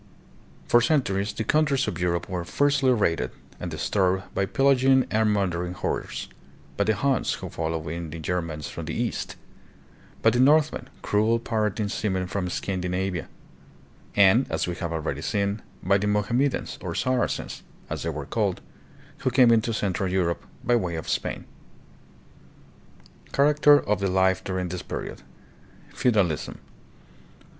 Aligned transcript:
For 0.67 0.81
centuries 0.81 1.31
the 1.31 1.43
countries 1.43 1.87
of 1.87 1.99
Europe 1.99 2.27
were 2.27 2.43
fiercely 2.43 2.91
raided 2.91 3.29
and 3.59 3.69
disturbed 3.69 4.33
by 4.33 4.47
pillaging 4.47 5.05
and 5.11 5.31
mur 5.31 5.45
dering 5.45 5.73
hordes; 5.75 6.27
by 6.75 6.85
the 6.85 6.95
Huns, 6.95 7.33
who 7.33 7.49
followed 7.51 7.87
in 7.87 8.09
the 8.09 8.17
Germans 8.17 8.67
from 8.67 8.85
the 8.85 8.95
East; 8.95 9.35
by 10.23 10.31
the 10.31 10.39
Northmen, 10.39 10.89
cruel 11.03 11.37
pirating 11.37 11.87
seamen 11.87 12.25
from 12.25 12.49
Scandinavia; 12.49 13.27
and, 14.15 14.51
as 14.51 14.65
we 14.65 14.73
have 14.77 14.91
already 14.91 15.21
seen, 15.21 15.61
by 15.83 15.99
the 15.99 16.07
Mohammedans, 16.07 16.79
or 16.81 16.95
Saracens 16.95 17.61
as 17.87 18.01
they 18.01 18.09
were 18.09 18.25
called, 18.25 18.59
who 19.19 19.29
came 19.29 19.51
into 19.51 19.71
central 19.71 20.11
Europe 20.11 20.47
by 20.63 20.75
way 20.75 20.95
of 20.95 21.07
Spain. 21.07 21.45
Character 23.33 23.79
of 23.79 23.99
the 23.99 24.09
Life 24.09 24.43
during 24.43 24.69
this 24.69 24.81
Period. 24.81 25.21
Feudalism. 25.93 26.57